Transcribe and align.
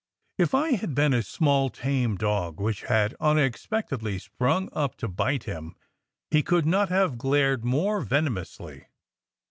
If 0.39 0.55
I 0.55 0.71
had 0.71 0.95
been 0.95 1.13
a 1.13 1.21
small 1.21 1.69
tame 1.69 2.15
dog 2.15 2.59
which 2.59 2.85
had 2.85 3.15
unexpectedly 3.19 4.17
sprung 4.17 4.67
up 4.73 4.95
to 4.95 5.07
bite 5.07 5.43
him, 5.43 5.75
he 6.31 6.41
could 6.41 6.65
not 6.65 6.89
have 6.89 7.19
glared 7.19 7.63
more 7.63 8.01
venomously. 8.01 8.85